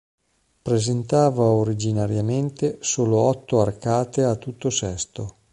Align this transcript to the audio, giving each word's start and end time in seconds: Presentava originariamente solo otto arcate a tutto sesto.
Presentava 0.63 1.43
originariamente 1.43 2.79
solo 2.81 3.17
otto 3.19 3.61
arcate 3.61 4.23
a 4.23 4.35
tutto 4.35 4.71
sesto. 4.71 5.35